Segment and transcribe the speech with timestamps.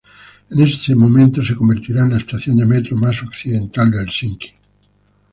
[0.49, 4.49] En ese momento se convertirá en la estación de metro más occidental de Helsinki.